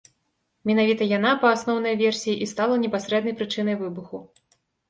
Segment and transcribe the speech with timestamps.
[0.69, 4.17] Менавіта яна, па асноўнай версіі, і стала непасрэднай прычынай выбуху.